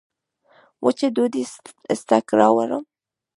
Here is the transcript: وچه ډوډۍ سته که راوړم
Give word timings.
وچه 0.85 1.07
ډوډۍ 1.15 1.43
سته 2.01 2.17
که 2.27 2.33
راوړم 2.39 2.83